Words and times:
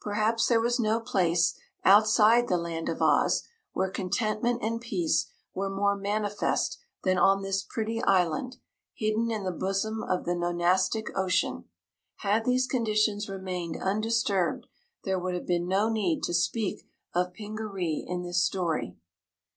Perhaps 0.00 0.48
there 0.48 0.60
was 0.60 0.80
no 0.80 0.98
place, 0.98 1.54
outside 1.84 2.48
the 2.48 2.56
Land 2.56 2.88
of 2.88 3.00
Oz, 3.00 3.44
where 3.74 3.88
contentment 3.92 4.58
and 4.60 4.80
peace 4.80 5.30
were 5.54 5.70
more 5.70 5.94
manifest 5.94 6.80
than 7.04 7.16
on 7.16 7.42
this 7.42 7.62
pretty 7.62 8.02
island, 8.02 8.56
hidden 8.92 9.30
in 9.30 9.44
the 9.44 9.52
bosom 9.52 10.02
of 10.02 10.24
the 10.24 10.34
Nonestic 10.34 11.16
Ocean. 11.16 11.66
Had 12.16 12.44
these 12.44 12.66
conditions 12.66 13.28
remained 13.28 13.76
undisturbed, 13.80 14.66
there 15.04 15.16
would 15.20 15.34
have 15.34 15.46
been 15.46 15.68
no 15.68 15.88
need 15.88 16.24
to 16.24 16.34
speak 16.34 16.88
of 17.14 17.32
Pingaree 17.32 18.04
in 18.04 18.22
this 18.22 18.42
story. 18.42 18.96